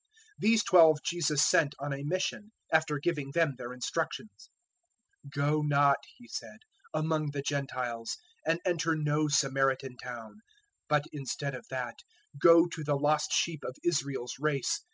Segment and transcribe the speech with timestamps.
[0.00, 0.06] 010:005
[0.38, 4.48] These twelve Jesus sent on a mission, after giving them their instructions:
[5.28, 6.60] "Go not," He said,
[6.94, 8.16] "among the Gentiles,
[8.46, 10.36] and enter no Samaritan town;
[10.88, 11.96] 010:006 but, instead of that,
[12.38, 14.80] go to the lost sheep of Israel's race.